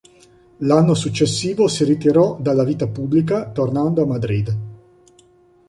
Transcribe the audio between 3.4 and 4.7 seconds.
tornando a Madrid.